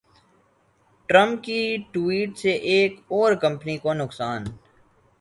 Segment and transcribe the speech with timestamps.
[1.09, 4.43] Trump کی tweet سے ایک اور کمپنی کو نقصان